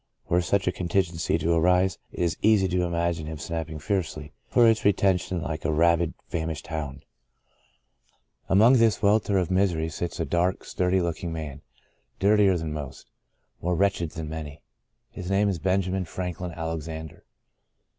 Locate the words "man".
11.31-11.61